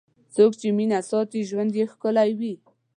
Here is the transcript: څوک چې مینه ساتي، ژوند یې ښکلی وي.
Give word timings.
څوک 0.35 0.51
چې 0.59 0.67
مینه 0.77 0.99
ساتي، 1.09 1.39
ژوند 1.49 1.71
یې 1.79 1.85
ښکلی 1.91 2.31
وي. 2.39 2.53